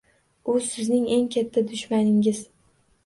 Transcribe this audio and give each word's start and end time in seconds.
U 0.53 0.53
sizning 0.67 1.05
eng 1.17 1.29
katta 1.37 1.65
dushmaningiz! 1.69 2.45